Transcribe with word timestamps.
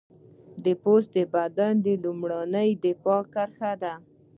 پوست 0.81 1.09
د 1.15 1.17
بدن 1.33 1.73
لومړنۍ 2.03 2.69
دفاعي 2.85 3.23
کرښه 3.33 3.71
ده. 3.81 3.93